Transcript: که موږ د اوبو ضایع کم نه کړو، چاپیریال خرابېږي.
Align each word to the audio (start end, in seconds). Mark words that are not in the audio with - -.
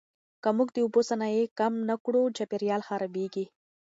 که 0.43 0.49
موږ 0.57 0.67
د 0.73 0.77
اوبو 0.85 0.99
ضایع 1.09 1.45
کم 1.59 1.73
نه 1.89 1.95
کړو، 2.03 2.21
چاپیریال 2.37 2.81
خرابېږي. 2.87 3.45